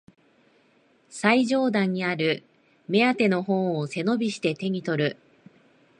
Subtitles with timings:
[1.11, 2.41] 最上段にある
[2.87, 5.15] 目当ての本を背伸びして手にとる